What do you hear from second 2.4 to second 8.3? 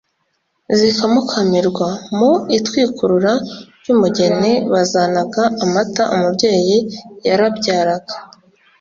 itwikurura ry'umugeni bazanaga amata. Umubyeyi yarabyaraga,